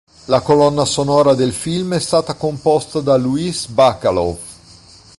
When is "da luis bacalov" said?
3.01-4.37